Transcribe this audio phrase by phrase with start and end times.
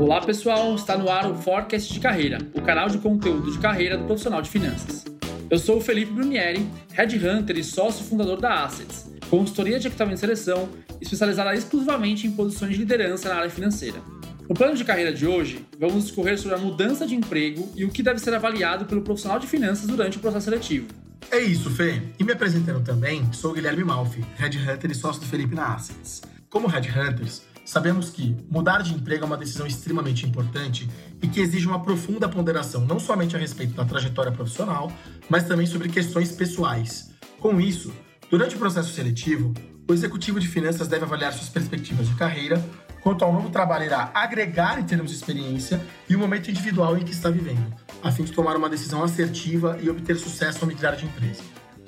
[0.00, 3.98] Olá pessoal, está no ar o Forecast de Carreira, o canal de conteúdo de carreira
[3.98, 5.04] do profissional de finanças.
[5.50, 10.20] Eu sou o Felipe Brunieri, Headhunter e sócio fundador da Assets, consultoria de equipamento de
[10.20, 10.70] seleção
[11.02, 14.00] especializada exclusivamente em posições de liderança na área financeira.
[14.48, 17.90] No plano de carreira de hoje, vamos discorrer sobre a mudança de emprego e o
[17.90, 20.88] que deve ser avaliado pelo profissional de finanças durante o processo seletivo.
[21.30, 22.00] É isso, Fê.
[22.18, 26.22] E me apresentando também, sou o Guilherme Malfi, Headhunter e sócio do Felipe na Assets.
[26.48, 30.90] Como Headhunters, sabemos que mudar de emprego é uma decisão extremamente importante
[31.22, 34.90] e que exige uma profunda ponderação, não somente a respeito da trajetória profissional,
[35.28, 37.12] mas também sobre questões pessoais.
[37.38, 37.94] Com isso,
[38.28, 39.54] durante o processo seletivo,
[39.88, 42.60] o executivo de finanças deve avaliar suas perspectivas de carreira,
[43.02, 47.04] quanto ao novo trabalho irá agregar em termos de experiência e o momento individual em
[47.04, 50.96] que está vivendo, a fim de tomar uma decisão assertiva e obter sucesso ao migrar
[50.96, 51.42] de empresa.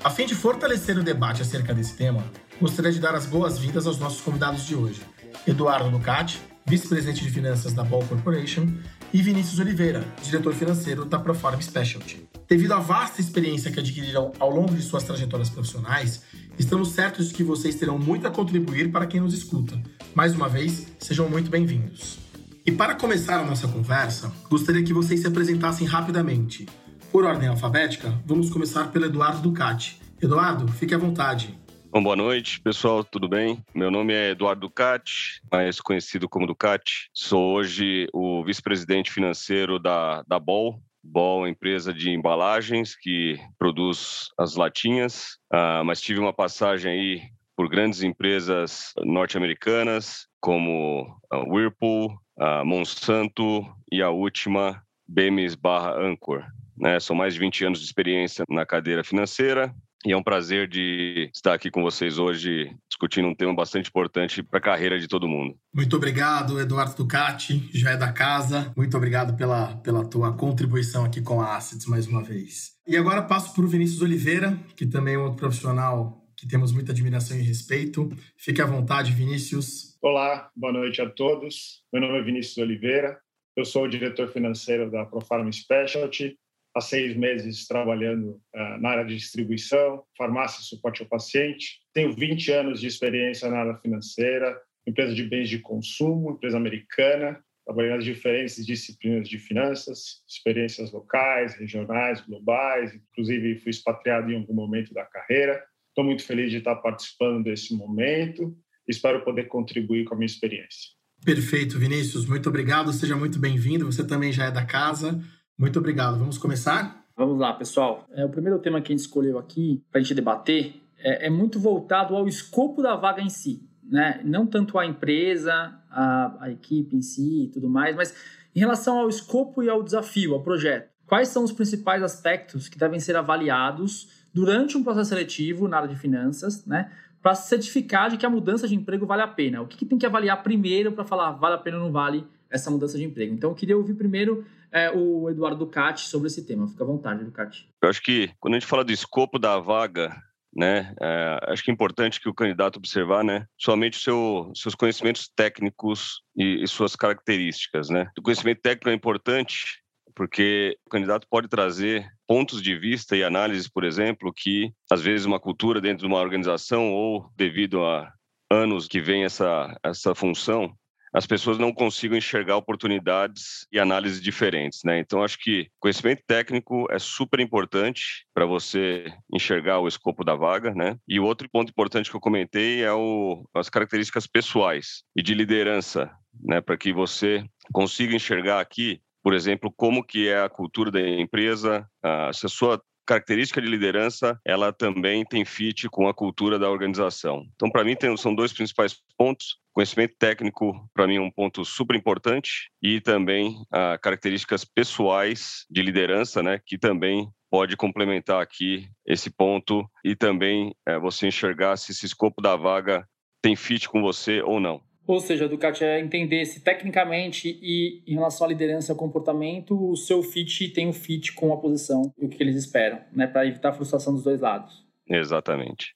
[0.05, 2.25] A fim de fortalecer o debate acerca desse tema,
[2.61, 5.01] gostaria de dar as boas-vindas aos nossos convidados de hoje.
[5.47, 8.69] Eduardo Ducati, vice-presidente de finanças da Ball Corporation,
[9.13, 12.27] e Vinícius Oliveira, diretor financeiro da Proform Specialty.
[12.49, 16.23] Devido à vasta experiência que adquiriram ao longo de suas trajetórias profissionais,
[16.59, 19.81] estamos certos de que vocês terão muito a contribuir para quem nos escuta.
[20.15, 22.19] Mais uma vez, sejam muito bem-vindos.
[22.65, 26.67] E para começar a nossa conversa, gostaria que vocês se apresentassem rapidamente.
[27.11, 30.01] Por ordem alfabética, vamos começar pelo Eduardo Ducati.
[30.21, 31.59] Eduardo, fique à vontade.
[31.93, 33.63] Bom, boa noite, pessoal, tudo bem?
[33.75, 37.11] Meu nome é Eduardo Ducati, mais conhecido como Ducati.
[37.13, 40.81] Sou hoje o vice-presidente financeiro da, da Ball.
[41.05, 47.23] Ball é empresa de embalagens que produz as latinhas, uh, mas tive uma passagem aí
[47.55, 56.43] por grandes empresas norte-americanas, como Whirlpool, a Monsanto e a última, Bemis barra Anchor.
[56.75, 56.99] Né?
[57.01, 61.31] São mais de 20 anos de experiência na cadeira financeira, e é um prazer de
[61.35, 65.29] estar aqui com vocês hoje discutindo um tema bastante importante para a carreira de todo
[65.29, 65.57] mundo.
[65.73, 68.73] Muito obrigado, Eduardo Ducati, já é da casa.
[68.77, 72.73] Muito obrigado pela, pela tua contribuição aqui com a Assets mais uma vez.
[72.87, 76.73] E agora passo para o Vinícius Oliveira, que também é um outro profissional que temos
[76.73, 78.11] muita admiração e respeito.
[78.37, 79.97] Fique à vontade, Vinícius.
[80.03, 81.85] Olá, boa noite a todos.
[81.93, 83.17] Meu nome é Vinícius Oliveira.
[83.57, 86.37] Eu sou o diretor financeiro da Profarm Specialty
[86.75, 91.81] há seis meses trabalhando uh, na área de distribuição, farmácia e suporte ao paciente.
[91.93, 97.43] Tenho 20 anos de experiência na área financeira, empresa de bens de consumo, empresa americana,
[97.65, 104.55] trabalhei nas diferentes disciplinas de finanças, experiências locais, regionais, globais, inclusive fui expatriado em algum
[104.55, 105.63] momento da carreira.
[105.89, 108.57] Estou muito feliz de estar participando desse momento
[108.89, 110.91] espero poder contribuir com a minha experiência.
[111.25, 112.27] Perfeito, Vinícius.
[112.27, 112.93] Muito obrigado.
[112.93, 113.87] Seja muito bem-vindo.
[113.87, 115.23] Você também já é da casa.
[115.59, 116.19] Muito obrigado.
[116.19, 117.05] Vamos começar?
[117.17, 118.07] Vamos lá, pessoal.
[118.13, 121.31] É, o primeiro tema que a gente escolheu aqui para a gente debater é, é,
[121.31, 123.69] muito voltado ao escopo da vaga em si.
[123.83, 124.21] Né?
[124.25, 128.15] Não tanto a empresa, a, a equipe em si e tudo mais, mas
[128.55, 130.91] em relação ao escopo e ao desafio, ao projeto.
[131.07, 135.89] Quais são os principais aspectos que devem ser avaliados durante um processo seletivo na área
[135.89, 136.91] de finanças, né?
[137.21, 139.61] Para certificar de que a mudança de emprego vale a pena.
[139.61, 142.27] O que, que tem que avaliar primeiro para falar vale a pena ou não vale
[142.53, 143.35] essa mudança de emprego?
[143.35, 146.69] Então, eu queria ouvir primeiro é, o Eduardo Ducati sobre esse tema.
[146.69, 147.69] Fica à vontade, Ducati.
[147.83, 150.15] Eu acho que quando a gente fala do escopo da vaga,
[150.55, 155.31] né, é, acho que é importante que o candidato observar, né, somente seu, seus conhecimentos
[155.35, 158.11] técnicos e, e suas características, né.
[158.19, 159.83] O conhecimento técnico é importante
[160.15, 165.25] porque o candidato pode trazer pontos de vista e análises, por exemplo, que às vezes
[165.25, 168.13] uma cultura dentro de uma organização ou devido a
[168.51, 170.75] anos que vem essa essa função
[171.13, 174.99] as pessoas não consigam enxergar oportunidades e análises diferentes, né?
[174.99, 180.75] Então acho que conhecimento técnico é super importante para você enxergar o escopo da vaga,
[180.75, 180.97] né?
[181.07, 186.11] E outro ponto importante que eu comentei é o, as características pessoais e de liderança,
[186.43, 186.61] né?
[186.61, 191.89] Para que você consiga enxergar aqui por exemplo, como que é a cultura da empresa,
[192.35, 197.45] se a sua característica de liderança, ela também tem fit com a cultura da organização.
[197.55, 199.59] Então, para mim, tem, são dois principais pontos.
[199.75, 205.83] Conhecimento técnico, para mim, é um ponto super importante e também ah, características pessoais de
[205.83, 211.93] liderança, né, que também pode complementar aqui esse ponto e também é, você enxergar se
[211.93, 213.07] esse escopo da vaga
[213.43, 214.81] tem fit com você ou não.
[215.07, 219.91] Ou seja, Ducati é entender se tecnicamente e em relação à liderança e ao comportamento,
[219.91, 223.27] o seu fit tem um fit com a posição e o que eles esperam, né?
[223.27, 224.85] Para evitar a frustração dos dois lados.
[225.09, 225.95] Exatamente.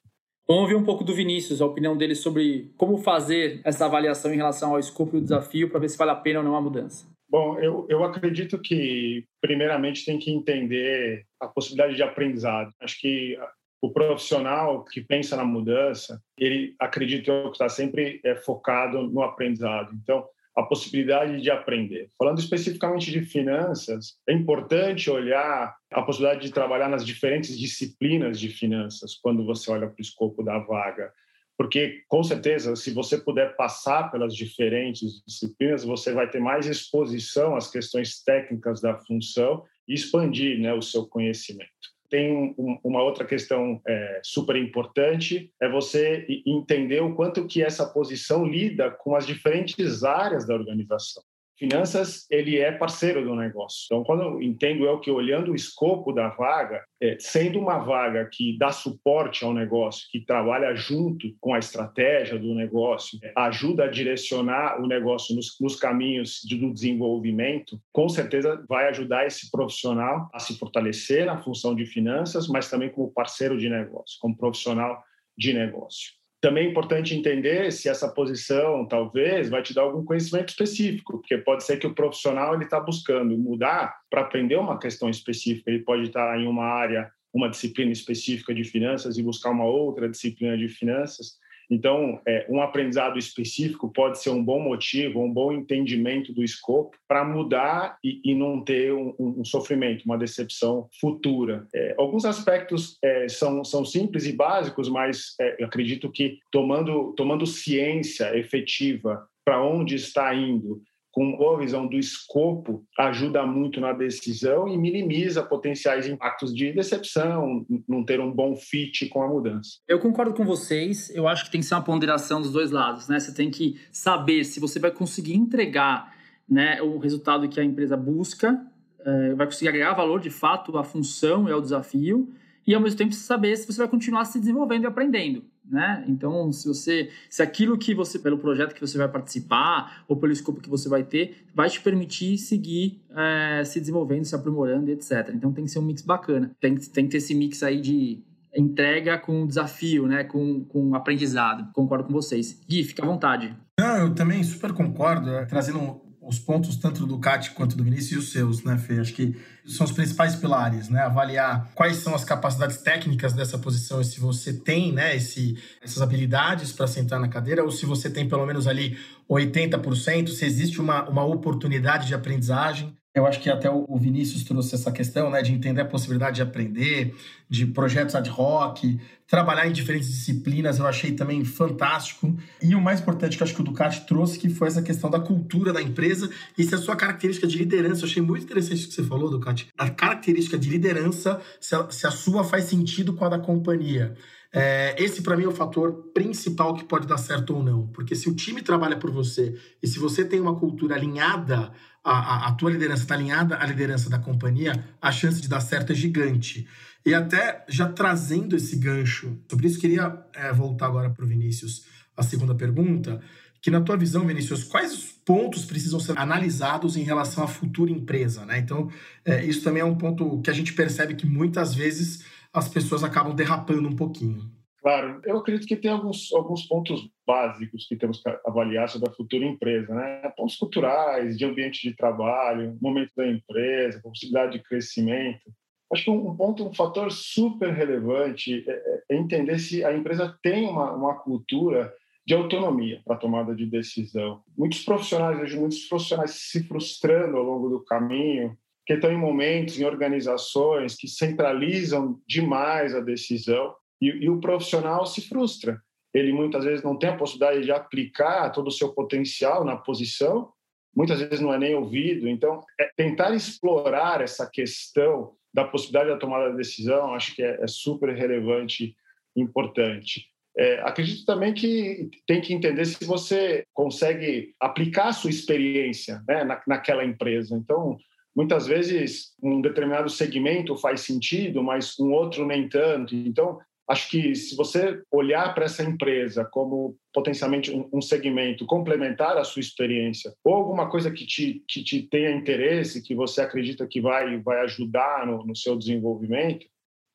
[0.49, 4.37] Vamos ouvir um pouco do Vinícius, a opinião dele sobre como fazer essa avaliação em
[4.37, 6.61] relação ao escopo e o desafio para ver se vale a pena ou não a
[6.61, 7.06] mudança.
[7.29, 12.70] Bom, eu, eu acredito que, primeiramente, tem que entender a possibilidade de aprendizado.
[12.81, 13.37] Acho que
[13.81, 19.94] o profissional que pensa na mudança, ele acredita que está sempre é, focado no aprendizado.
[20.02, 20.26] Então,
[20.56, 22.08] a possibilidade de aprender.
[22.19, 28.49] Falando especificamente de finanças, é importante olhar a possibilidade de trabalhar nas diferentes disciplinas de
[28.49, 31.12] finanças quando você olha para o escopo da vaga.
[31.58, 37.55] Porque, com certeza, se você puder passar pelas diferentes disciplinas, você vai ter mais exposição
[37.55, 41.95] às questões técnicas da função e expandir né, o seu conhecimento.
[42.08, 47.87] Tem um, uma outra questão é, super importante, é você entender o quanto que essa
[47.87, 51.23] posição lida com as diferentes áreas da organização
[51.58, 53.87] finanças ele é parceiro do negócio.
[53.87, 58.29] Então, quando eu entendo eu que olhando o escopo da vaga, é, sendo uma vaga
[58.31, 63.85] que dá suporte ao negócio, que trabalha junto com a estratégia do negócio, é, ajuda
[63.85, 69.50] a direcionar o negócio nos, nos caminhos de, do desenvolvimento, com certeza vai ajudar esse
[69.50, 74.37] profissional a se fortalecer na função de finanças, mas também como parceiro de negócio, como
[74.37, 75.03] profissional
[75.37, 76.12] de negócio.
[76.46, 81.37] Também é importante entender se essa posição, talvez, vai te dar algum conhecimento específico, porque
[81.38, 85.69] pode ser que o profissional ele está buscando mudar para aprender uma questão específica.
[85.69, 89.64] Ele pode estar tá em uma área, uma disciplina específica de finanças e buscar uma
[89.64, 91.32] outra disciplina de finanças.
[91.71, 96.97] Então, é, um aprendizado específico pode ser um bom motivo, um bom entendimento do escopo
[97.09, 101.67] para mudar e, e, não ter um, um, sofrimento, uma decepção futura.
[101.75, 107.13] É, alguns aspectos é, são, são simples e básicos, mas é, eu acredito que tomando,
[107.17, 110.83] tomando ciência efetiva para onde está indo,
[111.17, 117.65] com boa visão do escopo, ajuda muito na decisão e minimiza potenciais impactos de decepção,
[117.89, 119.79] não ter um bom fit com a mudança.
[119.89, 123.09] Eu concordo com vocês, eu acho que tem que ser uma ponderação dos dois lados,
[123.09, 123.19] né?
[123.19, 126.15] Você tem que saber se você vai conseguir entregar
[126.47, 128.61] né, o resultado que a empresa busca,
[129.01, 132.31] é, vai conseguir agregar valor de fato à função e ao desafio,
[132.67, 136.05] e ao mesmo tempo saber se você vai continuar se desenvolvendo e aprendendo né?
[136.09, 140.33] Então, se você, se aquilo que você, pelo projeto que você vai participar ou pelo
[140.33, 145.31] escopo que você vai ter, vai te permitir seguir é, se desenvolvendo, se aprimorando, etc.
[145.35, 146.51] Então, tem que ser um mix bacana.
[146.61, 148.23] Tem, tem que ter esse mix aí de
[148.57, 150.25] entrega com desafio, né?
[150.25, 151.71] Com, com aprendizado.
[151.73, 152.61] Concordo com vocês.
[152.69, 153.55] Gui, fica à vontade.
[153.79, 155.31] Não, eu também super concordo.
[155.31, 158.99] É, trazendo os pontos tanto do CAT quanto do Vinícius e os seus, né, Fê?
[158.99, 161.00] Acho que são os principais pilares, né?
[161.00, 166.02] Avaliar quais são as capacidades técnicas dessa posição e se você tem, né, esse, essas
[166.02, 168.99] habilidades para sentar na cadeira ou se você tem pelo menos ali
[169.31, 172.96] 80%, se existe uma, uma oportunidade de aprendizagem.
[173.17, 176.43] Eu acho que até o Vinícius trouxe essa questão, né, de entender a possibilidade de
[176.43, 177.15] aprender,
[177.49, 178.85] de projetos ad hoc,
[179.27, 182.37] trabalhar em diferentes disciplinas, eu achei também fantástico.
[182.63, 185.09] E o mais importante que eu acho que o Ducati trouxe, que foi essa questão
[185.09, 186.29] da cultura da empresa
[186.59, 188.03] e se a sua característica de liderança.
[188.03, 189.69] Eu achei muito interessante o que você falou, Ducati.
[189.79, 194.15] A característica de liderança, se a, se a sua faz sentido com a da companhia.
[194.53, 197.87] É, esse, para mim, é o fator principal que pode dar certo ou não.
[197.89, 201.73] Porque se o time trabalha por você e se você tem uma cultura alinhada,
[202.11, 204.73] a, a, tua liderança está alinhada à liderança da companhia,
[205.03, 206.69] a chance de dar certo é gigante.
[207.05, 211.85] E até já trazendo esse gancho, sobre isso queria é, voltar agora para o Vinícius,
[212.17, 213.20] a segunda pergunta,
[213.61, 218.47] que na tua visão, Vinícius, quais pontos precisam ser analisados em relação à futura empresa?
[218.47, 218.58] Né?
[218.58, 218.88] Então,
[219.25, 223.03] é, isso também é um ponto que a gente percebe que muitas vezes as pessoas
[223.03, 224.49] acabam derrapando um pouquinho.
[224.81, 229.12] Claro, eu acredito que tem alguns, alguns pontos básicos que temos que avaliar sobre a
[229.12, 230.32] futura empresa, né?
[230.37, 235.51] Pontos culturais, de ambiente de trabalho, momento da empresa, possibilidade de crescimento.
[235.93, 240.36] Acho que um, ponto, um fator super relevante é, é, é entender se a empresa
[240.43, 241.93] tem uma, uma cultura
[242.27, 244.43] de autonomia para tomada de decisão.
[244.58, 249.79] Muitos profissionais, vejo muitos profissionais se frustrando ao longo do caminho que estão em momentos,
[249.79, 255.81] em organizações que centralizam demais a decisão e, e, o profissional se frustra.
[256.17, 260.51] Ele muitas vezes não tem a possibilidade de aplicar todo o seu potencial na posição,
[260.96, 262.27] muitas vezes não é nem ouvido.
[262.27, 267.63] Então, é tentar explorar essa questão da possibilidade da tomada de decisão, acho que é,
[267.63, 268.96] é super relevante,
[269.37, 270.27] importante.
[270.56, 276.44] É, acredito também que tem que entender se você consegue aplicar a sua experiência né,
[276.44, 277.55] na, naquela empresa.
[277.55, 277.99] Então,
[278.35, 283.15] muitas vezes um determinado segmento faz sentido, mas um outro nem tanto.
[283.15, 289.44] Então, acho que se você olhar para essa empresa como potencialmente um, segmento complementar à
[289.44, 294.00] sua experiência ou alguma coisa que te, que te tenha interesse, que você acredita que
[294.00, 296.66] vai, vai ajudar no, no seu desenvolvimento,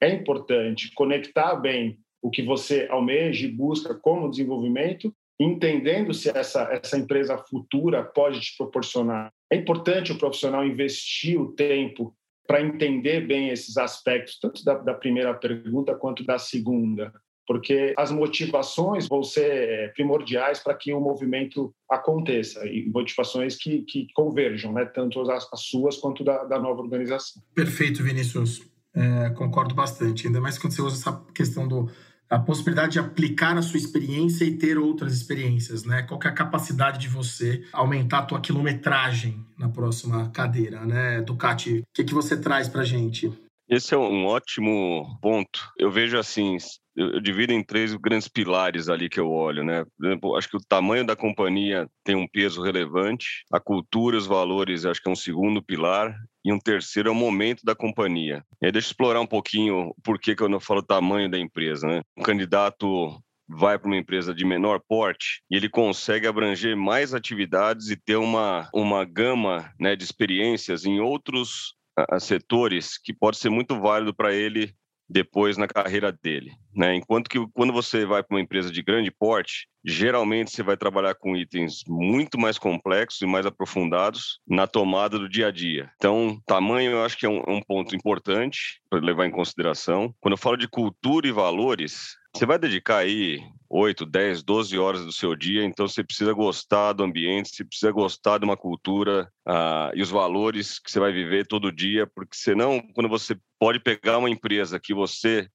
[0.01, 5.13] é importante conectar bem o que você almeja e busca como desenvolvimento
[5.43, 9.33] entendendo se essa, essa empresa futura pode te proporcionar.
[9.51, 12.15] É importante o profissional investir o tempo
[12.47, 17.13] para entender bem esses aspectos, tanto da, da, primeira pergunta quanto da segunda.
[17.47, 23.81] porque as motivações vão ser é, primordiais para que o movimento aconteça e motivações que,
[23.81, 24.85] que converjam, né?
[24.85, 27.41] tanto as, as suas quanto da, da nova organização.
[27.53, 28.61] Perfeito, Vinícius.
[28.93, 30.27] É, concordo bastante.
[30.27, 31.89] Ainda mais quando você usa essa questão do
[32.31, 36.01] a possibilidade de aplicar a sua experiência e ter outras experiências, né?
[36.03, 41.21] Qual é a capacidade de você aumentar a tua quilometragem na próxima cadeira, né?
[41.21, 43.29] Ducati, o que, que você traz para gente?
[43.67, 45.71] Esse é um ótimo ponto.
[45.77, 46.55] Eu vejo assim,
[46.95, 49.85] eu, divido em três grandes pilares ali que eu olho, né?
[49.97, 54.27] Por exemplo, acho que o tamanho da companhia tem um peso relevante, a cultura, os
[54.27, 58.43] valores, acho que é um segundo pilar, e um terceiro é o momento da companhia.
[58.61, 61.39] E aí deixa eu explorar um pouquinho por que, que eu não falo tamanho da
[61.39, 62.01] empresa, né?
[62.17, 67.89] Um candidato vai para uma empresa de menor porte e ele consegue abranger mais atividades
[67.89, 73.49] e ter uma, uma gama né, de experiências em outros uh, setores que pode ser
[73.49, 74.73] muito válido para ele
[75.11, 76.51] depois na carreira dele.
[76.73, 76.95] Né?
[76.95, 81.15] Enquanto que quando você vai para uma empresa de grande porte, geralmente você vai trabalhar
[81.15, 85.91] com itens muito mais complexos e mais aprofundados na tomada do dia a dia.
[85.97, 90.13] Então, tamanho eu acho que é um, um ponto importante para levar em consideração.
[90.21, 95.05] Quando eu falo de cultura e valores, você vai dedicar aí 8, 10, 12 horas
[95.05, 99.31] do seu dia, então você precisa gostar do ambiente, você precisa gostar de uma cultura
[99.47, 103.79] uh, e os valores que você vai viver todo dia, porque senão, quando você pode
[103.79, 105.47] pegar uma empresa que você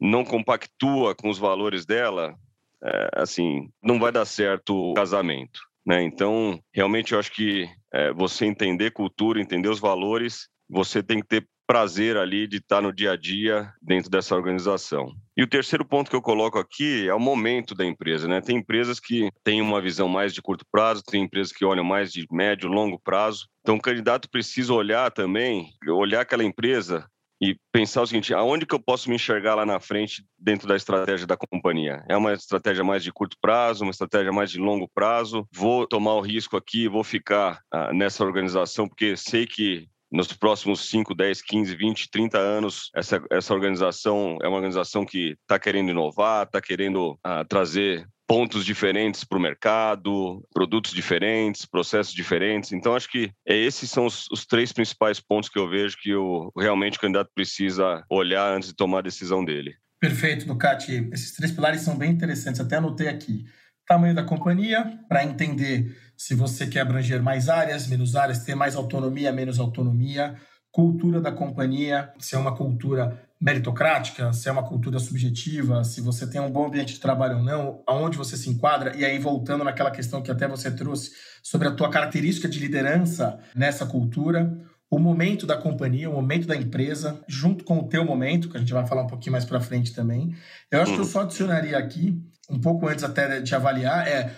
[0.00, 2.34] não compactua com os valores dela,
[2.82, 5.60] é, assim, não vai dar certo o casamento.
[5.84, 6.02] Né?
[6.04, 11.26] Então, realmente, eu acho que é, você entender cultura, entender os valores, você tem que
[11.26, 15.12] ter prazer ali de estar no dia a dia dentro dessa organização.
[15.36, 18.40] E o terceiro ponto que eu coloco aqui é o momento da empresa, né?
[18.40, 22.10] Tem empresas que têm uma visão mais de curto prazo, tem empresas que olham mais
[22.10, 23.46] de médio, longo prazo.
[23.60, 27.06] Então, o candidato precisa olhar também, olhar aquela empresa
[27.38, 30.74] e pensar o seguinte: aonde que eu posso me enxergar lá na frente dentro da
[30.74, 32.02] estratégia da companhia?
[32.08, 35.46] É uma estratégia mais de curto prazo, uma estratégia mais de longo prazo?
[35.52, 40.88] Vou tomar o risco aqui, vou ficar ah, nessa organização porque sei que nos próximos
[40.88, 45.90] 5, 10, 15, 20, 30 anos, essa, essa organização é uma organização que está querendo
[45.90, 52.72] inovar, está querendo uh, trazer pontos diferentes para o mercado, produtos diferentes, processos diferentes.
[52.72, 56.14] Então, acho que é, esses são os, os, três principais pontos que eu vejo que
[56.14, 59.74] o, realmente o candidato precisa olhar antes de tomar a decisão dele.
[59.98, 61.08] Perfeito, Ducati.
[61.10, 63.46] Esses três pilares são bem interessantes, até anotei aqui.
[63.86, 68.74] Tamanho da companhia, para entender se você quer abranger mais áreas, menos áreas, ter mais
[68.74, 70.34] autonomia, menos autonomia,
[70.72, 76.26] cultura da companhia, se é uma cultura meritocrática, se é uma cultura subjetiva, se você
[76.26, 79.62] tem um bom ambiente de trabalho ou não, aonde você se enquadra, e aí voltando
[79.62, 84.52] naquela questão que até você trouxe sobre a tua característica de liderança nessa cultura,
[84.90, 88.60] o momento da companhia, o momento da empresa, junto com o teu momento, que a
[88.60, 90.34] gente vai falar um pouquinho mais para frente também.
[90.68, 92.20] Eu acho que eu só adicionaria aqui,
[92.50, 94.34] um pouco antes até de avaliar, é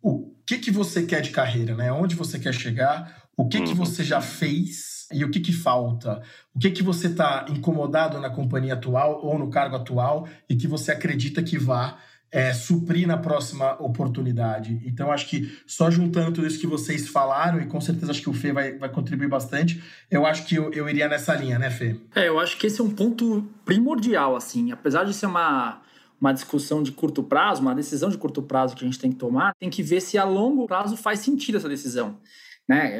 [0.00, 1.92] o que, que você quer de carreira, né?
[1.92, 3.76] Onde você quer chegar, o que, que uhum.
[3.76, 6.22] você já fez e o que, que falta.
[6.54, 10.66] O que, que você está incomodado na companhia atual ou no cargo atual e que
[10.66, 11.98] você acredita que vá
[12.34, 14.82] é, suprir na próxima oportunidade.
[14.84, 18.28] Então, acho que só juntando tudo isso que vocês falaram, e com certeza acho que
[18.28, 21.70] o Fê vai, vai contribuir bastante, eu acho que eu, eu iria nessa linha, né,
[21.70, 21.94] Fê?
[22.12, 24.72] É, eu acho que esse é um ponto primordial, assim.
[24.72, 25.80] Apesar de ser uma
[26.20, 29.18] uma discussão de curto prazo, uma decisão de curto prazo que a gente tem que
[29.18, 32.18] tomar, tem que ver se a longo prazo faz sentido essa decisão.
[32.66, 32.98] Né?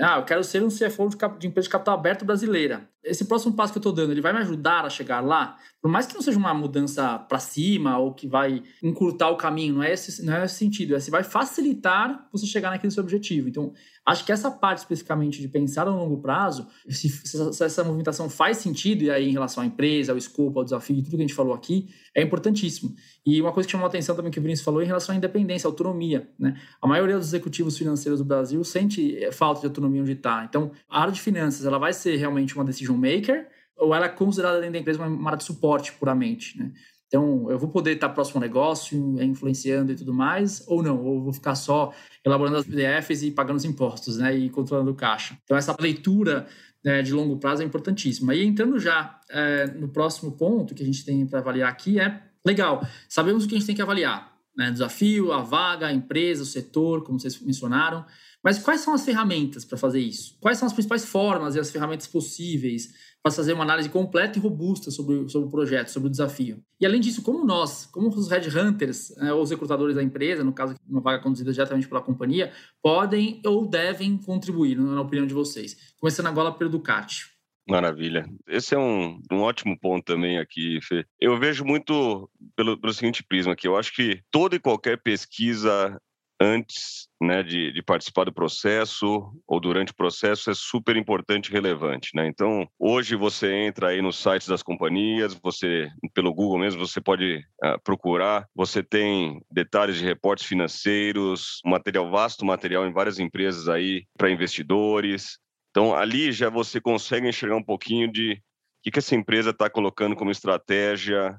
[0.00, 2.88] Ah, eu quero ser um CFO de, de empresa de capital aberto brasileira.
[3.02, 5.56] Esse próximo passo que eu estou dando, ele vai me ajudar a chegar lá?
[5.82, 9.74] Por mais que não seja uma mudança para cima ou que vai encurtar o caminho,
[9.74, 10.94] não é esse, não é esse sentido.
[10.94, 13.48] É se vai facilitar você chegar naquele seu objetivo.
[13.48, 13.72] Então,
[14.06, 18.58] Acho que essa parte especificamente de pensar a longo prazo, se, se, essa movimentação faz
[18.58, 21.34] sentido, e aí em relação à empresa, ao escopo, ao desafio, tudo que a gente
[21.34, 22.94] falou aqui, é importantíssimo.
[23.24, 25.16] E uma coisa que chamou a atenção também que o Vinícius falou em relação à
[25.16, 26.28] independência, à autonomia.
[26.38, 26.60] Né?
[26.82, 30.44] A maioria dos executivos financeiros do Brasil sente eh, falta de autonomia onde está.
[30.44, 34.08] Então, a área de finanças ela vai ser realmente uma decision maker, ou ela é
[34.10, 36.72] considerada dentro da empresa uma área de suporte puramente, né?
[37.06, 41.22] Então, eu vou poder estar próximo ao negócio, influenciando e tudo mais, ou não, ou
[41.22, 41.92] vou ficar só
[42.24, 45.38] elaborando as PDFs e pagando os impostos, né, e controlando o caixa.
[45.44, 46.46] Então, essa leitura
[46.84, 48.34] né, de longo prazo é importantíssima.
[48.34, 52.20] E entrando já é, no próximo ponto que a gente tem para avaliar aqui é,
[52.44, 56.42] legal, sabemos o que a gente tem que avaliar, né, desafio, a vaga, a empresa,
[56.42, 58.04] o setor, como vocês mencionaram,
[58.44, 60.36] mas quais são as ferramentas para fazer isso?
[60.40, 62.92] Quais são as principais formas e as ferramentas possíveis
[63.24, 66.62] para fazer uma análise completa e robusta sobre, sobre o projeto, sobre o desafio.
[66.78, 70.52] E além disso, como nós, como os headhunters, né, ou os recrutadores da empresa, no
[70.52, 75.94] caso uma vaga conduzida diretamente pela companhia, podem ou devem contribuir, na opinião de vocês?
[75.98, 77.32] Começando agora pelo Ducati.
[77.66, 78.28] Maravilha.
[78.46, 81.06] Esse é um, um ótimo ponto também aqui, Fê.
[81.18, 83.66] Eu vejo muito pelo, pelo seguinte prisma aqui.
[83.66, 85.98] Eu acho que toda e qualquer pesquisa
[86.44, 91.52] antes né, de, de, participar do processo ou durante o processo é super importante e
[91.52, 92.10] relevante.
[92.14, 92.26] Né?
[92.26, 97.38] Então, hoje você entra aí nos sites das companhias, você pelo Google mesmo, você pode
[97.64, 104.04] uh, procurar, você tem detalhes de reportes financeiros, material vasto, material em várias empresas aí
[104.16, 105.38] para investidores.
[105.70, 108.38] Então, ali já você consegue enxergar um pouquinho de o
[108.84, 111.38] que, que essa empresa está colocando como estratégia,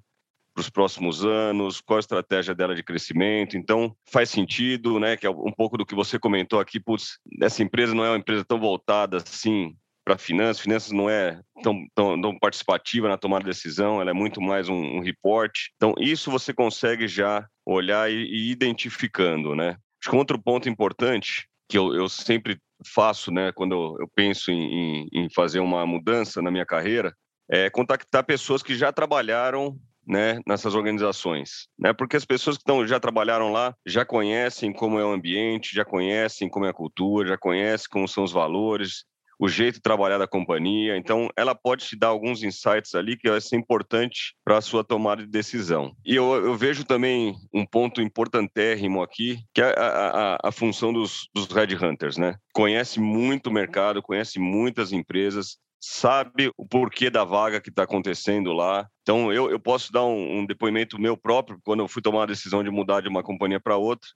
[0.56, 3.58] para os próximos anos, qual a estratégia dela de crescimento.
[3.58, 5.18] Então, faz sentido, né?
[5.18, 8.18] Que é um pouco do que você comentou aqui, putz, essa empresa não é uma
[8.18, 13.44] empresa tão voltada assim para finanças, finanças não é tão, tão, tão, participativa na tomada
[13.44, 15.72] de decisão, ela é muito mais um, um reporte.
[15.76, 19.78] Então, isso você consegue já olhar e, e identificando, né?
[20.00, 24.08] Acho que um outro ponto importante que eu, eu sempre faço, né, quando eu, eu
[24.14, 27.12] penso em, em, em fazer uma mudança na minha carreira,
[27.50, 29.76] é contactar pessoas que já trabalharam
[30.08, 31.94] né, nessas organizações, né?
[31.94, 35.86] Porque as pessoas que estão, já trabalharam lá já conhecem como é o ambiente, já
[35.86, 39.06] conhecem como é a cultura, já conhecem como são os valores,
[39.40, 40.98] o jeito de trabalhar da companhia.
[40.98, 44.84] Então, ela pode te dar alguns insights ali que vai ser importante para a sua
[44.84, 45.96] tomada de decisão.
[46.06, 50.94] E eu, eu, vejo também um ponto importantérrimo aqui, que é a, a, a função
[50.94, 52.36] dos, dos headhunters, né?
[52.54, 58.52] Conhece muito o mercado, conhece muitas empresas, sabe o porquê da vaga que está acontecendo
[58.54, 58.90] lá.
[59.04, 62.26] Então, eu, eu posso dar um, um, depoimento meu próprio, quando eu fui tomar a
[62.26, 64.10] decisão de mudar de uma companhia para outra.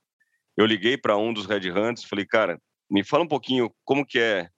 [0.57, 2.59] Eu liguei para um dos Red Hunters, falei, cara,
[2.89, 4.49] me fala um pouquinho como que é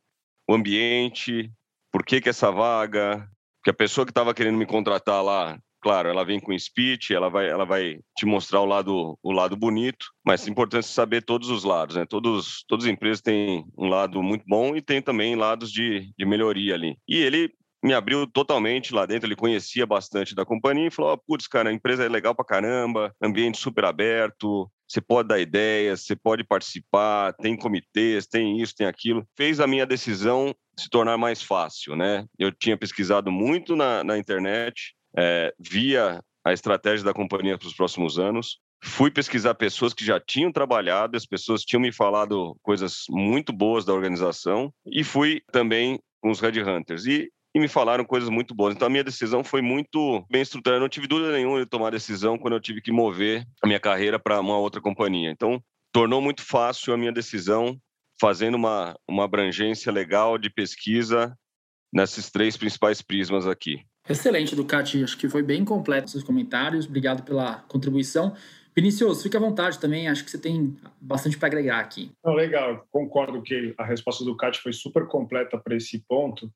[0.47, 1.51] o ambiente,
[1.91, 3.27] por que que essa vaga,
[3.61, 7.29] que a pessoa que estava querendo me contratar lá claro, ela vem com speech, ela
[7.29, 11.49] vai, ela vai te mostrar o lado, o lado bonito, mas é importante saber todos
[11.49, 12.05] os lados, né?
[12.05, 16.25] Todos, todas as empresas têm um lado muito bom e tem também lados de, de
[16.25, 16.97] melhoria ali.
[17.07, 17.51] E ele
[17.83, 21.69] me abriu totalmente lá dentro, ele conhecia bastante da companhia e falou: oh, putz, cara,
[21.69, 26.43] a empresa é legal pra caramba, ambiente super aberto, você pode dar ideias, você pode
[26.43, 29.25] participar, tem comitês, tem isso, tem aquilo.
[29.37, 32.25] Fez a minha decisão se tornar mais fácil, né?
[32.37, 37.75] Eu tinha pesquisado muito na, na internet, é, via a estratégia da companhia para os
[37.75, 38.59] próximos anos.
[38.83, 43.85] Fui pesquisar pessoas que já tinham trabalhado, as pessoas tinham me falado coisas muito boas
[43.85, 47.05] da organização, e fui também com os Red Hunters.
[47.05, 48.75] E, e me falaram coisas muito boas.
[48.75, 50.77] Então a minha decisão foi muito bem estruturada.
[50.77, 53.79] Eu não tive dúvida nenhuma de tomar decisão quando eu tive que mover a minha
[53.79, 55.29] carreira para uma outra companhia.
[55.29, 57.77] Então tornou muito fácil a minha decisão,
[58.19, 61.37] fazendo uma, uma abrangência legal de pesquisa
[61.93, 63.83] nesses três principais prismas aqui.
[64.09, 65.03] Excelente, Ducati.
[65.03, 66.85] Acho que foi bem completo seus comentários.
[66.85, 68.33] Obrigado pela contribuição.
[68.75, 70.07] Vinícius, fique à vontade também.
[70.07, 72.11] Acho que você tem bastante para agregar aqui.
[72.23, 72.85] Não, legal.
[72.89, 76.51] Concordo que a resposta do Ducati foi super completa para esse ponto.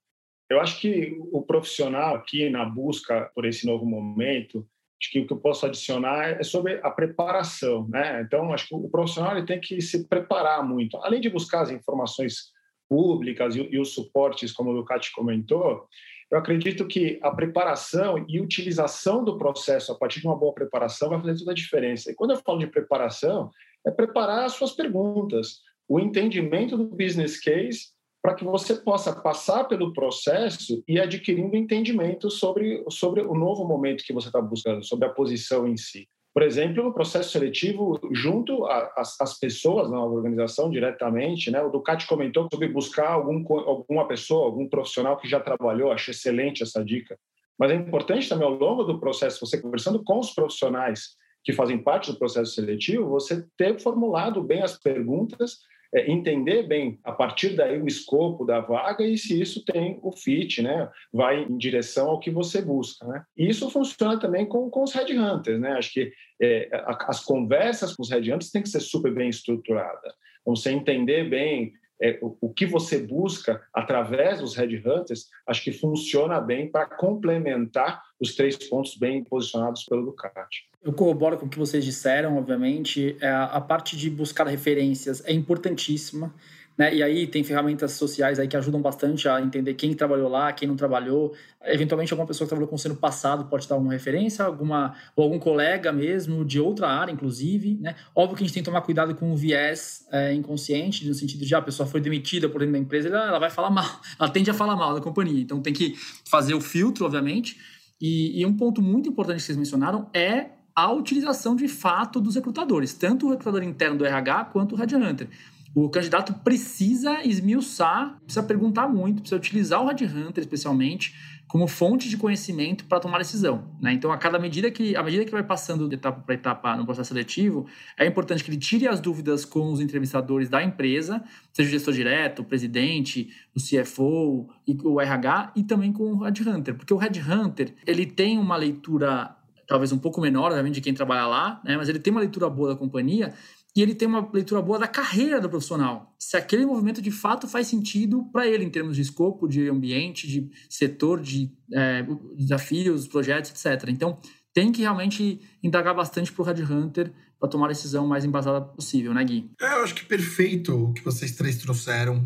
[0.49, 4.65] Eu acho que o profissional aqui na busca por esse novo momento,
[5.01, 8.21] acho que o que eu posso adicionar é sobre a preparação, né?
[8.21, 11.71] Então, acho que o profissional ele tem que se preparar muito, além de buscar as
[11.71, 12.53] informações
[12.87, 15.87] públicas e, e os suportes, como o Ducati comentou.
[16.35, 21.07] Eu acredito que a preparação e utilização do processo a partir de uma boa preparação
[21.07, 22.11] vai fazer toda a diferença.
[22.11, 23.49] E quando eu falo de preparação,
[23.87, 27.85] é preparar as suas perguntas, o entendimento do business case
[28.21, 34.03] para que você possa passar pelo processo e adquirindo entendimento sobre, sobre o novo momento
[34.03, 36.05] que você está buscando, sobre a posição em si.
[36.35, 41.61] Por exemplo, no processo seletivo, junto às pessoas na organização diretamente, né?
[41.61, 46.61] O Ducati comentou sobre buscar algum, alguma pessoa, algum profissional que já trabalhou, achei excelente
[46.61, 47.17] essa dica.
[47.57, 51.81] Mas é importante também, ao longo do processo, você conversando com os profissionais que fazem
[51.81, 55.59] parte do processo seletivo, você ter formulado bem as perguntas
[55.95, 60.11] é, entender bem a partir daí o escopo da vaga e se isso tem o
[60.11, 60.89] fit, né?
[61.11, 63.23] Vai em direção ao que você busca, né?
[63.37, 65.71] E isso funciona também com, com os headhunters, né?
[65.71, 66.69] Acho que é,
[67.07, 70.13] as conversas com os headhunters têm que ser super bem estruturadas.
[70.41, 75.71] Então, você entender bem é, o, o, que você busca através dos headhunters, acho que
[75.71, 80.69] funciona bem para complementar os três pontos bem posicionados pelo Ducati.
[80.83, 83.17] Eu corroboro com o que vocês disseram, obviamente.
[83.19, 86.33] É, a parte de buscar referências é importantíssima.
[86.77, 86.95] Né?
[86.95, 90.67] E aí tem ferramentas sociais aí que ajudam bastante a entender quem trabalhou lá, quem
[90.67, 91.33] não trabalhou.
[91.63, 95.23] Eventualmente alguma pessoa que trabalhou com você no passado pode dar alguma referência, alguma ou
[95.23, 97.77] algum colega mesmo de outra área, inclusive.
[97.79, 97.95] Né?
[98.13, 101.45] Óbvio que a gente tem que tomar cuidado com o viés é, inconsciente, no sentido
[101.45, 104.29] de ah, a pessoa foi demitida por dentro da empresa, ela vai falar mal, ela
[104.29, 105.41] tende a falar mal da companhia.
[105.41, 105.95] Então tem que
[106.29, 107.57] fazer o filtro, obviamente.
[108.01, 112.35] E, e um ponto muito importante que vocês mencionaram é a utilização de fato dos
[112.35, 115.29] recrutadores, tanto o recrutador interno do RH quanto o Headhunter.
[115.75, 121.13] O candidato precisa esmiuçar, precisa perguntar muito, precisa utilizar o Red Hunter especialmente
[121.49, 123.67] como fonte de conhecimento para tomar decisão.
[123.81, 123.91] Né?
[123.91, 126.85] Então, a cada medida que a medida que vai passando de etapa para etapa no
[126.85, 131.67] processo seletivo, é importante que ele tire as dúvidas com os entrevistadores da empresa, seja
[131.67, 134.49] o gestor direto, o presidente, o CFO,
[134.83, 138.55] o RH e também com o Red Hunter, porque o Red Hunter ele tem uma
[138.55, 139.35] leitura
[139.67, 141.75] talvez um pouco menor, obviamente, de quem trabalha lá, né?
[141.75, 143.33] mas ele tem uma leitura boa da companhia
[143.75, 146.15] e ele tem uma leitura boa da carreira do profissional.
[146.17, 150.27] Se aquele movimento de fato faz sentido para ele em termos de escopo, de ambiente,
[150.27, 152.05] de setor, de é,
[152.37, 153.89] desafios, projetos, etc.
[153.89, 154.17] Então,
[154.53, 158.61] tem que realmente indagar bastante para o Red Hunter para tomar a decisão mais embasada
[158.61, 159.51] possível, né, Gui?
[159.59, 162.25] É, eu acho que perfeito o que vocês três trouxeram.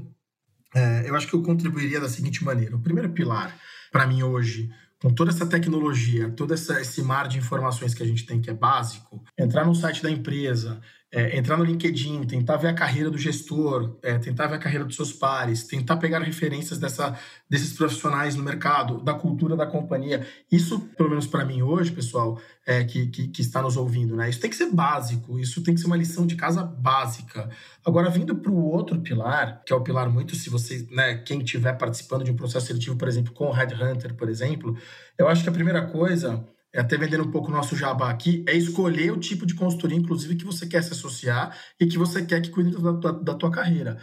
[0.75, 3.59] É, eu acho que eu contribuiria da seguinte maneira: o primeiro pilar,
[3.91, 4.69] para mim hoje,
[5.01, 8.49] com toda essa tecnologia, todo essa, esse mar de informações que a gente tem que
[8.49, 10.79] é básico, entrar no site da empresa,
[11.12, 14.86] é, entrar no LinkedIn, tentar ver a carreira do gestor, é, tentar ver a carreira
[14.86, 17.17] dos seus pares, tentar pegar referências dessa,
[17.50, 20.28] desses profissionais no mercado, da cultura da companhia.
[20.52, 24.30] Isso, pelo menos para mim hoje, pessoal, é, que, que, que, está nos ouvindo, né?
[24.30, 27.50] Isso tem que ser básico, isso tem que ser uma lição de casa básica.
[27.84, 31.41] Agora, vindo para o outro pilar, que é o pilar muito, se você, né, quem
[31.41, 34.78] estiver participando de um processo seletivo, por exemplo, com o Headhunter, por exemplo,
[35.17, 38.55] eu acho que a primeira coisa até vendendo um pouco o nosso jabá aqui, é
[38.55, 42.41] escolher o tipo de consultoria, inclusive, que você quer se associar e que você quer
[42.41, 43.97] que cuide da, da, da tua carreira.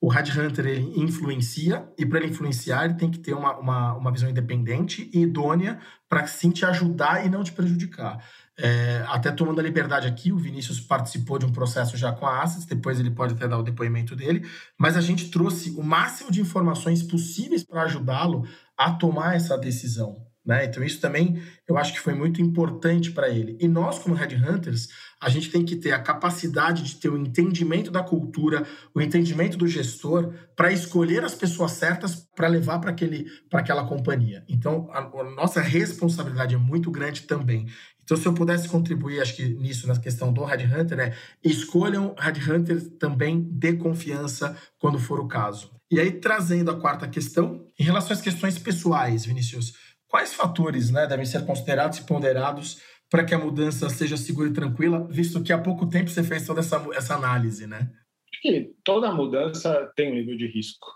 [0.00, 4.12] O Headhunter, ele influencia, e para ele influenciar, ele tem que ter uma, uma, uma
[4.12, 8.24] visão independente e idônea para sim te ajudar e não te prejudicar.
[8.56, 12.42] É, até tomando a liberdade aqui, o Vinícius participou de um processo já com a
[12.42, 16.30] Assets, depois ele pode até dar o depoimento dele, mas a gente trouxe o máximo
[16.30, 20.27] de informações possíveis para ajudá-lo a tomar essa decisão.
[20.48, 20.64] Né?
[20.64, 23.58] Então, isso também eu acho que foi muito importante para ele.
[23.60, 24.88] E nós, como Headhunters,
[25.20, 29.58] a gente tem que ter a capacidade de ter o entendimento da cultura, o entendimento
[29.58, 34.42] do gestor, para escolher as pessoas certas para levar para aquela companhia.
[34.48, 37.66] Então, a, a nossa responsabilidade é muito grande também.
[38.02, 42.80] Então, se eu pudesse contribuir, acho que nisso, na questão do Headhunter, é escolham Headhunter
[42.92, 45.76] também de confiança quando for o caso.
[45.90, 49.72] E aí, trazendo a quarta questão, em relação às questões pessoais, Vinícius,
[50.08, 54.52] Quais fatores né, devem ser considerados e ponderados para que a mudança seja segura e
[54.52, 57.90] tranquila, visto que há pouco tempo você fez toda essa, essa análise, né?
[58.32, 60.86] Acho que toda mudança tem um nível de risco.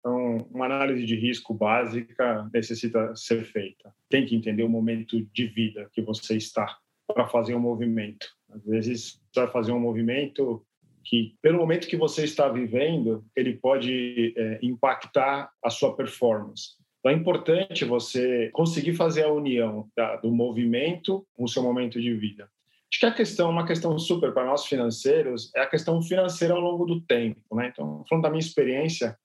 [0.00, 3.92] Então, uma análise de risco básica necessita ser feita.
[4.08, 8.26] Tem que entender o momento de vida que você está para fazer um movimento.
[8.50, 10.64] Às vezes, você vai fazer um movimento
[11.04, 16.79] que, pelo momento que você está vivendo, ele pode é, impactar a sua performance.
[17.00, 22.00] Então é importante você conseguir fazer a união tá, do movimento com o seu momento
[22.00, 22.48] de vida.
[22.92, 26.60] Acho que a questão, uma questão super para nós financeiros, é a questão financeira ao
[26.60, 27.40] longo do tempo.
[27.54, 27.70] Né?
[27.72, 29.16] Então, falando da minha experiência,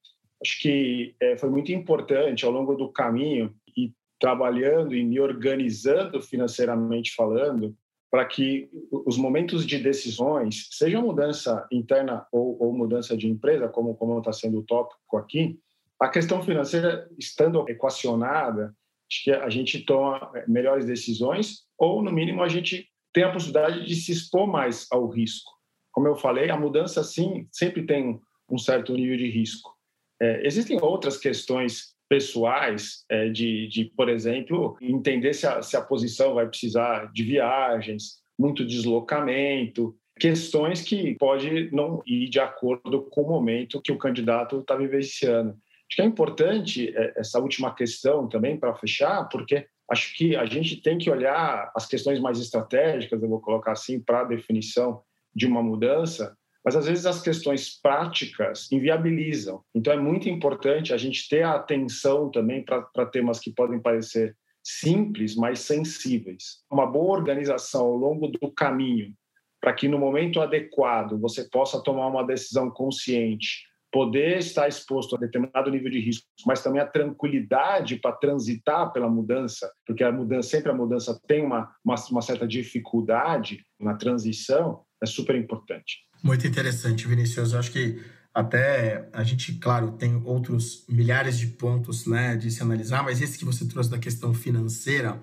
[0.42, 6.22] acho que é, foi muito importante ao longo do caminho e trabalhando e me organizando
[6.22, 7.76] financeiramente falando,
[8.10, 13.96] para que os momentos de decisões, seja mudança interna ou, ou mudança de empresa, como
[13.96, 15.60] como está sendo o tópico aqui,
[16.00, 18.76] a questão financeira, estando equacionada,
[19.10, 23.32] acho que a gente toma é, melhores decisões ou, no mínimo, a gente tem a
[23.32, 25.52] possibilidade de se expor mais ao risco.
[25.92, 29.74] Como eu falei, a mudança, sim, sempre tem um certo nível de risco.
[30.22, 35.82] É, existem outras questões pessoais é, de, de, por exemplo, entender se a, se a
[35.82, 43.22] posição vai precisar de viagens, muito deslocamento, questões que pode não ir de acordo com
[43.22, 45.58] o momento que o candidato está vivenciando.
[45.90, 50.46] Acho que é importante é, essa última questão também para fechar, porque acho que a
[50.46, 55.02] gente tem que olhar as questões mais estratégicas, eu vou colocar assim, para a definição
[55.34, 59.64] de uma mudança, mas às vezes as questões práticas inviabilizam.
[59.76, 64.36] Então é muito importante a gente ter a atenção também para temas que podem parecer
[64.64, 66.64] simples, mas sensíveis.
[66.72, 69.14] Uma boa organização ao longo do caminho,
[69.62, 75.18] para que no momento adequado você possa tomar uma decisão consciente poder estar exposto a
[75.18, 80.50] determinado nível de risco, mas também a tranquilidade para transitar pela mudança, porque a mudança
[80.50, 86.00] sempre a mudança tem uma, uma, uma certa dificuldade na transição, é super importante.
[86.22, 87.54] Muito interessante, Vinícius.
[87.54, 88.04] Eu acho que
[88.34, 93.40] até a gente, claro, tem outros milhares de pontos né, de se analisar, mas esse
[93.40, 95.18] que você trouxe da questão financeira,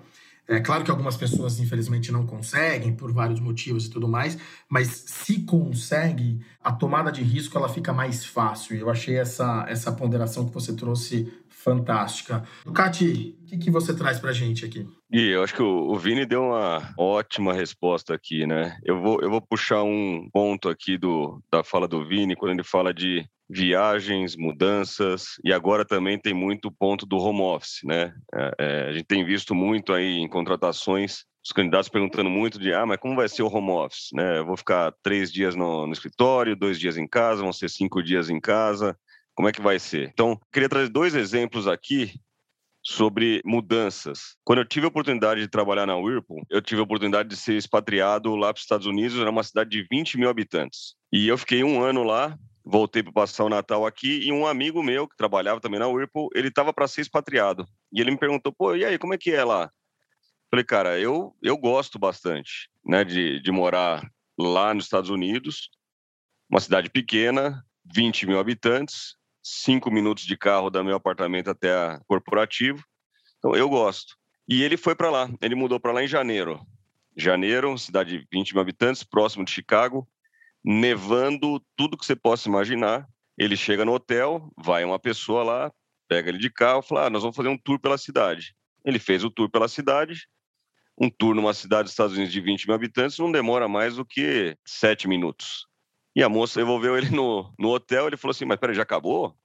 [0.47, 4.37] É claro que algumas pessoas, infelizmente, não conseguem por vários motivos e tudo mais,
[4.69, 8.75] mas se consegue, a tomada de risco ela fica mais fácil.
[8.75, 12.43] Eu achei essa, essa ponderação que você trouxe fantástica.
[12.65, 14.85] Ducati, o que, que você traz para gente aqui?
[15.09, 18.77] E eu acho que o, o Vini deu uma ótima resposta aqui, né?
[18.83, 22.63] Eu vou, eu vou puxar um ponto aqui do, da fala do Vini, quando ele
[22.63, 28.13] fala de viagens, mudanças, e agora também tem muito ponto do home office, né?
[28.33, 32.73] É, é, a gente tem visto muito aí em contratações os candidatos perguntando muito de
[32.73, 34.37] ah, mas como vai ser o home office, né?
[34.37, 38.01] Eu vou ficar três dias no, no escritório, dois dias em casa, vão ser cinco
[38.01, 38.97] dias em casa.
[39.35, 40.09] Como é que vai ser?
[40.13, 42.13] Então, queria trazer dois exemplos aqui
[42.81, 44.35] sobre mudanças.
[44.43, 47.55] Quando eu tive a oportunidade de trabalhar na Whirlpool, eu tive a oportunidade de ser
[47.55, 50.95] expatriado lá para os Estados Unidos, era uma cidade de 20 mil habitantes.
[51.11, 54.81] E eu fiquei um ano lá, voltei para passar o Natal aqui, e um amigo
[54.81, 57.65] meu, que trabalhava também na Whirlpool, ele estava para ser expatriado.
[57.91, 59.69] E ele me perguntou, pô, e aí, como é que é lá?
[60.49, 65.69] Falei, cara, eu, eu gosto bastante né, de, de morar lá nos Estados Unidos,
[66.49, 71.99] uma cidade pequena, 20 mil habitantes, cinco minutos de carro do meu apartamento até a
[72.07, 72.83] corporativo.
[73.39, 74.15] Então, eu gosto.
[74.47, 76.61] E ele foi para lá, ele mudou para lá em janeiro.
[77.15, 80.07] Janeiro, cidade de 20 mil habitantes, próximo de Chicago,
[80.63, 83.07] nevando tudo que você possa imaginar.
[83.37, 85.71] Ele chega no hotel, vai uma pessoa lá,
[86.07, 88.55] pega ele de carro, fala: ah, nós vamos fazer um tour pela cidade.
[88.85, 90.27] Ele fez o tour pela cidade.
[90.99, 94.05] Um tour numa cidade dos Estados Unidos de 20 mil habitantes não demora mais do
[94.05, 95.65] que sete minutos.
[96.15, 98.07] E a moça devolveu ele no, no hotel.
[98.07, 99.35] Ele falou assim: Mas peraí, já acabou?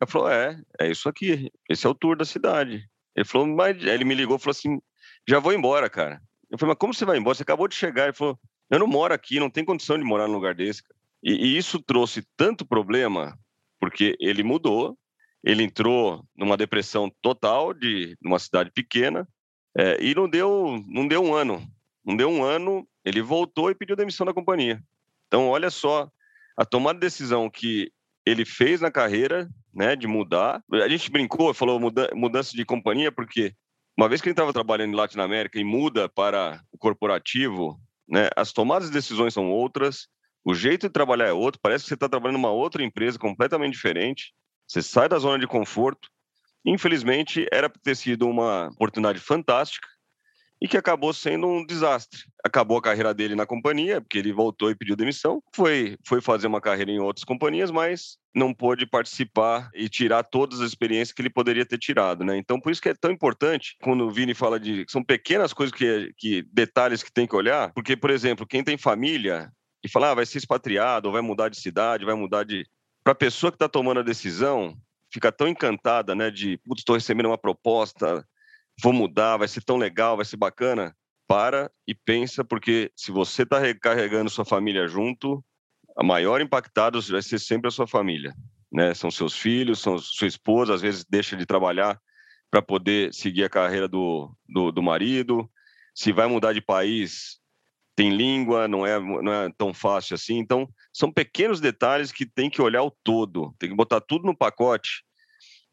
[0.00, 1.50] Ela falou: É, é isso aqui.
[1.68, 2.88] Esse é o tour da cidade.
[3.14, 4.80] Ele falou: Mas ele me ligou e falou assim:
[5.28, 6.22] Já vou embora, cara.
[6.50, 7.34] Eu falei: Mas como você vai embora?
[7.34, 8.04] Você acabou de chegar.
[8.04, 8.38] Ele falou:
[8.72, 10.82] Eu não moro aqui, não tem condição de morar num lugar desse.
[11.22, 13.38] E, e isso trouxe tanto problema,
[13.78, 14.98] porque ele mudou,
[15.44, 19.28] ele entrou numa depressão total de uma cidade pequena
[19.76, 21.62] é, e não deu, não deu um ano.
[22.02, 24.82] Não deu um ano, ele voltou e pediu demissão da companhia.
[25.28, 26.10] Então, olha só
[26.56, 27.92] a tomada de decisão que
[28.24, 30.64] ele fez na carreira, né, de mudar.
[30.72, 33.54] A gente brincou, falou muda, mudança de companhia, porque
[33.98, 38.52] uma vez que ele estava trabalhando em Latinoamérica e muda para o corporativo, né, as
[38.52, 40.08] tomadas de decisões são outras,
[40.44, 43.74] o jeito de trabalhar é outro, parece que você está trabalhando numa outra empresa completamente
[43.74, 44.32] diferente,
[44.66, 46.08] você sai da zona de conforto.
[46.64, 49.88] Infelizmente, era para ter sido uma oportunidade fantástica,
[50.62, 52.20] e que acabou sendo um desastre.
[52.44, 55.42] Acabou a carreira dele na companhia, porque ele voltou e pediu demissão.
[55.52, 60.60] Foi, foi fazer uma carreira em outras companhias, mas não pôde participar e tirar todas
[60.60, 62.36] as experiências que ele poderia ter tirado, né?
[62.36, 65.74] Então, por isso que é tão importante quando o Vini fala de são pequenas coisas
[65.74, 69.50] que, que detalhes que tem que olhar, porque por exemplo, quem tem família
[69.84, 72.64] e fala, ah, vai ser expatriado, ou vai mudar de cidade, vai mudar de
[73.02, 74.76] para a pessoa que está tomando a decisão,
[75.12, 78.24] fica tão encantada, né, de, putz, estou recebendo uma proposta
[78.80, 80.94] vou mudar, vai ser tão legal, vai ser bacana.
[81.26, 85.42] Para e pensa, porque se você está recarregando sua família junto,
[85.96, 88.34] a maior impactada vai ser sempre a sua família.
[88.70, 88.92] Né?
[88.94, 92.00] São seus filhos, são sua esposa, às vezes deixa de trabalhar
[92.50, 95.50] para poder seguir a carreira do, do, do, marido.
[95.94, 97.38] Se vai mudar de país,
[97.96, 100.38] tem língua, não é, não é tão fácil assim.
[100.38, 104.36] Então, são pequenos detalhes que tem que olhar o todo, tem que botar tudo no
[104.36, 105.02] pacote.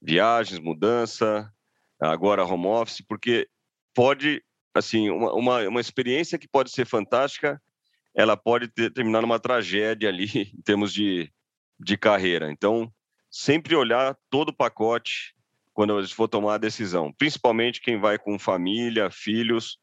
[0.01, 1.51] Viagens, mudança,
[1.99, 3.47] agora home office, porque
[3.93, 7.61] pode, assim, uma, uma, uma experiência que pode ser fantástica,
[8.15, 10.25] ela pode ter, terminar numa tragédia ali
[10.57, 11.31] em termos de,
[11.79, 12.51] de carreira.
[12.51, 12.91] Então,
[13.29, 15.35] sempre olhar todo o pacote
[15.73, 19.79] quando a gente for tomar a decisão, principalmente quem vai com família, filhos,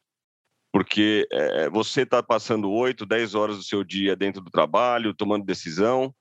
[0.71, 5.45] porque é, você está passando 8, 10 horas do seu dia dentro do trabalho, tomando
[5.45, 6.13] decisão,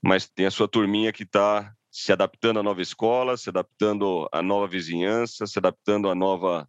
[0.00, 4.42] mas tem a sua turminha que está se adaptando à nova escola, se adaptando à
[4.42, 6.68] nova vizinhança, se adaptando à nova,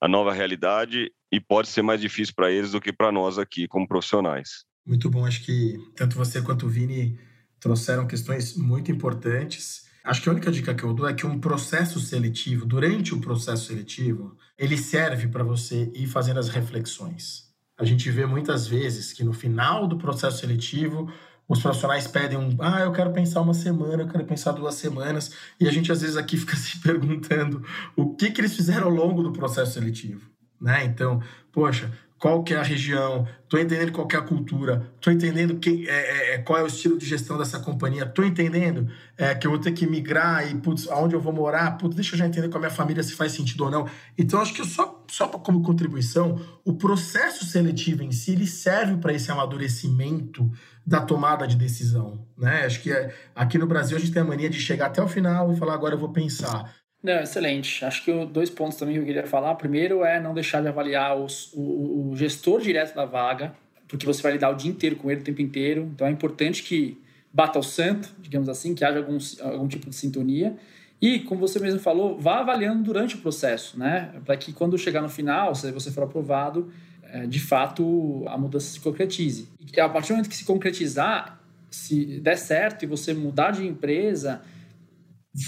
[0.00, 3.68] à nova realidade e pode ser mais difícil para eles do que para nós aqui
[3.68, 4.64] como profissionais.
[4.86, 7.18] Muito bom, acho que tanto você quanto o Vini
[7.58, 9.84] trouxeram questões muito importantes.
[10.04, 13.20] Acho que a única dica que eu dou é que um processo seletivo, durante o
[13.20, 17.44] processo seletivo, ele serve para você ir fazendo as reflexões.
[17.76, 21.10] A gente vê muitas vezes que no final do processo seletivo
[21.48, 25.32] os profissionais pedem um, ah, eu quero pensar uma semana, eu quero pensar duas semanas,
[25.60, 27.64] e a gente às vezes aqui fica se perguntando
[27.96, 30.30] o que, que eles fizeram ao longo do processo seletivo,
[30.60, 30.84] né?
[30.84, 31.92] Então, poxa,
[32.24, 35.92] qual que é a região, estou entendendo qual é a cultura, estou entendendo quem, é,
[35.92, 39.50] é, é, qual é o estilo de gestão dessa companhia, estou entendendo é, que eu
[39.50, 42.48] vou ter que migrar e, putz, aonde eu vou morar, putz, deixa eu já entender
[42.48, 43.86] com a minha família se faz sentido ou não.
[44.16, 49.12] Então, acho que só, só como contribuição, o processo seletivo em si, ele serve para
[49.12, 50.50] esse amadurecimento
[50.86, 52.64] da tomada de decisão, né?
[52.64, 55.08] Acho que é, aqui no Brasil a gente tem a mania de chegar até o
[55.08, 56.74] final e falar, agora eu vou pensar.
[57.04, 57.84] Não, excelente.
[57.84, 59.54] Acho que dois pontos também que eu queria falar.
[59.56, 63.54] Primeiro é não deixar de avaliar os, o, o, gestor direto da vaga,
[63.86, 65.90] porque você vai lidar o dia inteiro com ele, o tempo inteiro.
[65.94, 66.98] Então é importante que
[67.30, 70.56] bata o santo, digamos assim, que haja algum, algum tipo de sintonia.
[70.98, 74.14] E, como você mesmo falou, vá avaliando durante o processo, né?
[74.24, 78.72] Para que quando chegar no final, se você for aprovado, é, de fato a mudança
[78.72, 79.46] se concretize.
[79.76, 81.38] E a partir do momento que se concretizar,
[81.70, 84.40] se der certo e você mudar de empresa,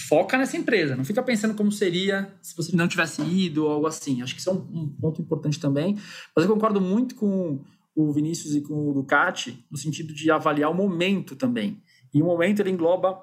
[0.08, 3.86] foca nessa empresa, não fica pensando como seria se você não tivesse ido ou algo
[3.86, 4.20] assim.
[4.22, 5.96] Acho que isso é um, um ponto importante também.
[6.34, 7.62] Mas eu concordo muito com
[7.94, 11.80] o Vinícius e com o Ducati no sentido de avaliar o momento também.
[12.12, 13.22] E o momento ele engloba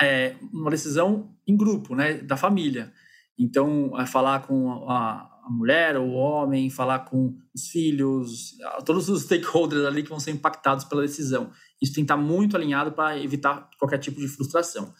[0.00, 2.92] é, uma decisão em grupo, né, da família.
[3.38, 8.56] Então, é falar com a, a mulher ou o homem, falar com os filhos,
[8.86, 11.50] todos os stakeholders ali que vão ser impactados pela decisão.
[11.82, 14.94] Isso tem que estar muito alinhado para evitar qualquer tipo de frustração.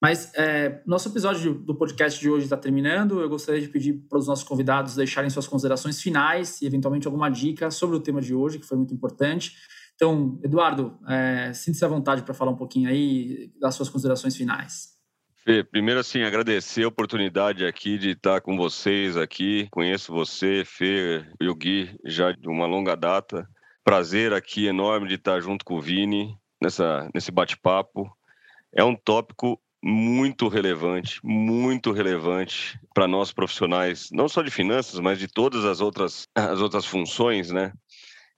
[0.00, 3.20] Mas é, nosso episódio do podcast de hoje está terminando.
[3.20, 7.28] Eu gostaria de pedir para os nossos convidados deixarem suas considerações finais e, eventualmente, alguma
[7.28, 9.56] dica sobre o tema de hoje, que foi muito importante.
[9.96, 14.96] Então, Eduardo, é, sinta-se à vontade para falar um pouquinho aí das suas considerações finais.
[15.44, 19.66] Fê, primeiro, assim, agradecer a oportunidade aqui de estar com vocês aqui.
[19.72, 23.48] Conheço você, Fê e o Gui, já de uma longa data.
[23.82, 28.08] Prazer aqui enorme de estar junto com o Vini nessa, nesse bate-papo.
[28.72, 35.18] É um tópico muito relevante, muito relevante para nós profissionais, não só de finanças, mas
[35.18, 37.72] de todas as outras, as outras funções, né?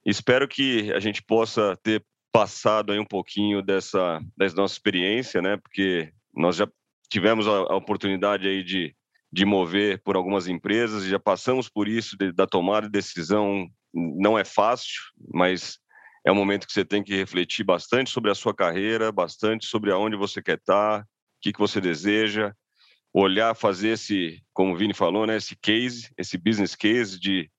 [0.04, 5.56] Espero que a gente possa ter passado aí um pouquinho dessa, dessa nossa experiência, né?
[5.56, 6.68] Porque nós já
[7.08, 8.94] tivemos a, a oportunidade aí de,
[9.32, 14.38] de mover por algumas empresas, já passamos por isso, de, da tomada de decisão não
[14.38, 15.78] é fácil, mas
[16.24, 19.90] é um momento que você tem que refletir bastante sobre a sua carreira, bastante sobre
[19.90, 21.04] aonde você quer estar,
[21.40, 22.54] que, que você deseja,
[23.12, 27.50] olhar, fazer esse, como o Vini falou, né, esse case, esse business case de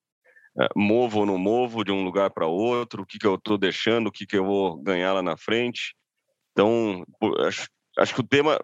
[0.57, 3.57] uh, movo ou não movo de um lugar para outro, o que, que eu estou
[3.57, 5.95] deixando, o que, que eu vou ganhar lá na frente.
[6.51, 7.05] Então,
[7.45, 7.67] acho,
[7.97, 8.59] acho que o tema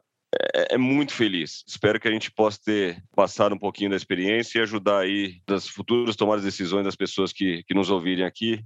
[0.53, 1.63] é, é, muito feliz.
[1.67, 5.67] Espero que a gente possa ter passado um pouquinho da experiência e ajudar aí das
[5.67, 8.63] futuras tomadas de decisões das pessoas que, que nos ouvirem aqui.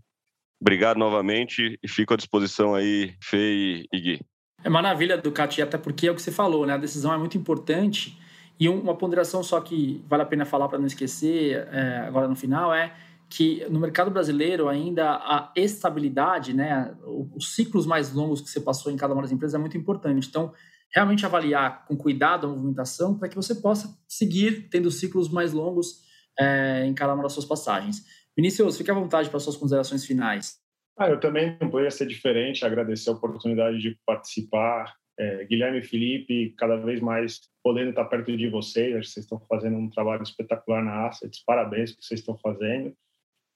[0.60, 4.22] Obrigado novamente e fico à disposição aí, Fê e Gui.
[4.64, 6.74] É maravilha do Cati, até porque é o que você falou, né?
[6.74, 8.20] A decisão é muito importante.
[8.60, 12.36] E uma ponderação só que vale a pena falar para não esquecer é, agora no
[12.36, 12.94] final é
[13.28, 16.94] que no mercado brasileiro ainda a estabilidade, né,
[17.34, 20.28] os ciclos mais longos que você passou em cada uma das empresas é muito importante.
[20.28, 20.54] Então,
[20.94, 26.02] realmente avaliar com cuidado a movimentação para que você possa seguir tendo ciclos mais longos
[26.38, 28.06] é, em cada uma das suas passagens.
[28.36, 30.61] Vinícius, fique à vontade para suas considerações finais.
[31.02, 34.94] Ah, eu também não poderia ser diferente, agradecer a oportunidade de participar.
[35.18, 39.26] É, Guilherme e Felipe, cada vez mais podendo estar perto de vocês, acho que vocês
[39.26, 42.96] estão fazendo um trabalho espetacular na Assets, parabéns que vocês estão fazendo,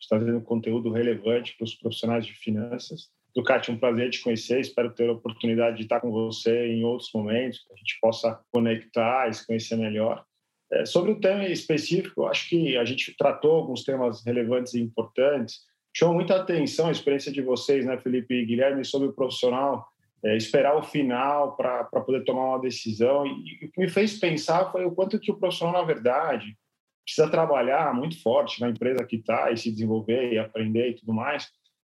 [0.02, 3.12] está fazendo conteúdo relevante para os profissionais de finanças.
[3.36, 7.12] Ducati, um prazer te conhecer, espero ter a oportunidade de estar com você em outros
[7.14, 10.26] momentos, que a gente possa conectar e se conhecer melhor.
[10.72, 15.60] É, sobre o tema específico, acho que a gente tratou alguns temas relevantes e importantes,
[15.98, 19.88] Chama muita atenção a experiência de vocês, né, Felipe e Guilherme, sobre o profissional
[20.26, 23.26] é, esperar o final para poder tomar uma decisão.
[23.26, 26.58] E o que me fez pensar foi o quanto que o profissional, na verdade,
[27.06, 31.14] precisa trabalhar muito forte na empresa que está e se desenvolver e aprender e tudo
[31.14, 31.48] mais,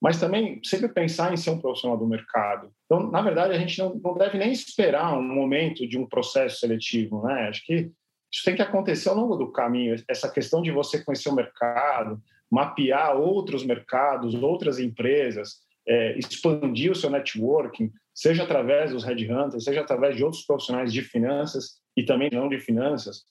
[0.02, 2.72] mas também sempre pensar em ser um profissional do mercado.
[2.86, 6.60] Então, na verdade, a gente não, não deve nem esperar um momento de um processo
[6.60, 7.50] seletivo, né?
[7.50, 7.92] Acho que
[8.32, 9.96] isso tem que acontecer ao longo do caminho.
[10.08, 16.96] Essa questão de você conhecer o mercado, mapear outros mercados, outras empresas, é, expandir o
[16.96, 22.30] seu networking, seja através dos headhunters, seja através de outros profissionais de finanças e também
[22.32, 23.24] não de finanças.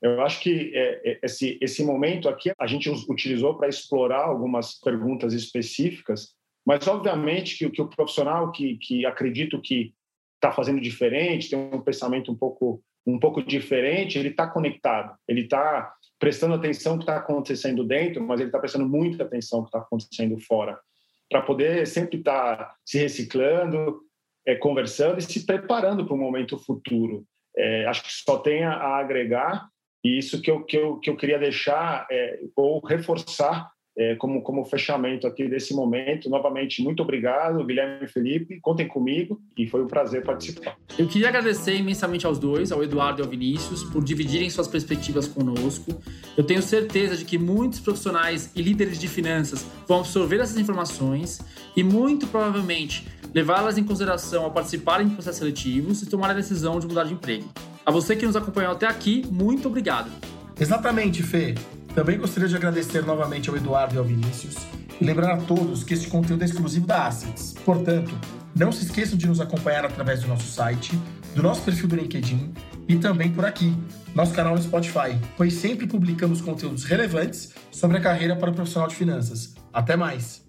[0.00, 4.78] Eu acho que é, é esse, esse momento aqui a gente utilizou para explorar algumas
[4.78, 9.92] perguntas específicas, mas obviamente que, que o profissional que, que acredito que
[10.36, 15.42] está fazendo diferente, tem um pensamento um pouco um pouco diferente, ele está conectado, ele
[15.42, 19.78] está prestando atenção que está acontecendo dentro, mas ele está prestando muita atenção que está
[19.78, 20.78] acontecendo fora,
[21.30, 24.00] para poder sempre estar tá se reciclando,
[24.46, 27.24] é, conversando e se preparando para o momento futuro.
[27.56, 29.68] É, acho que só tem a agregar
[30.04, 33.70] e isso que eu, que eu, que eu queria deixar é, ou reforçar
[34.18, 36.30] como, como fechamento aqui desse momento.
[36.30, 38.60] Novamente, muito obrigado, Guilherme e Felipe.
[38.60, 40.76] Contem comigo e foi um prazer participar.
[40.96, 45.26] Eu queria agradecer imensamente aos dois, ao Eduardo e ao Vinícius, por dividirem suas perspectivas
[45.26, 46.00] conosco.
[46.36, 51.40] Eu tenho certeza de que muitos profissionais e líderes de finanças vão absorver essas informações
[51.76, 56.78] e, muito provavelmente, levá-las em consideração ao participarem de processos seletivos e tomar a decisão
[56.78, 57.48] de mudar de emprego.
[57.84, 60.10] A você que nos acompanhou até aqui, muito obrigado.
[60.60, 61.54] Exatamente, Fê.
[61.98, 64.54] Também gostaria de agradecer novamente ao Eduardo e ao Vinícius
[65.00, 67.56] e lembrar a todos que este conteúdo é exclusivo da Assets.
[67.64, 68.16] Portanto,
[68.54, 70.96] não se esqueçam de nos acompanhar através do nosso site,
[71.34, 72.54] do nosso perfil do LinkedIn
[72.86, 73.76] e também por aqui,
[74.14, 78.88] nosso canal no Spotify, pois sempre publicamos conteúdos relevantes sobre a carreira para o profissional
[78.88, 79.56] de finanças.
[79.72, 80.47] Até mais!